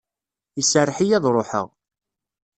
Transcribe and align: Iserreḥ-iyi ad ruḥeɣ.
Iserreḥ-iyi 0.61 1.15
ad 1.17 1.25
ruḥeɣ. 1.33 1.67